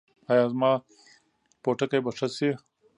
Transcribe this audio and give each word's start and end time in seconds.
ایا 0.31 0.45
زما 0.53 0.71
پوټکی 1.63 1.99
به 2.03 2.11
ښه 2.17 2.27
شي؟ 2.37 2.49